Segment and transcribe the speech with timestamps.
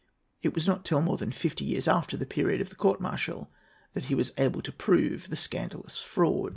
[0.41, 3.51] It was not till more than fifty years after the period of the court martial
[3.93, 6.49] that he was able to prove the scandalous fraud.